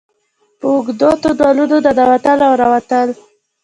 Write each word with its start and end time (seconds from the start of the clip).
په 0.59 0.65
اوږدو 0.73 1.09
تونلونو 1.21 1.75
ننوتلو 1.85 2.43
او 2.49 2.53
راوتلو. 2.61 3.13